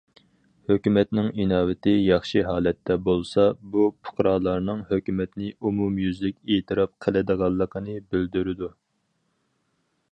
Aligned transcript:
ھۆكۈمەتنىڭ 0.69 1.27
ئىناۋىتى 1.43 1.91
ياخشى 1.93 2.41
ھالەتتە 2.47 2.97
بولسا، 3.09 3.45
بۇ 3.75 3.85
پۇقرالارنىڭ 4.07 4.81
ھۆكۈمەتنى 4.93 5.53
ئومۇميۈزلۈك 5.59 6.41
ئېتىراپ 6.55 6.97
قىلىدىغانلىقىنى 7.07 8.01
بىلدۈرىدۇ. 8.15 8.75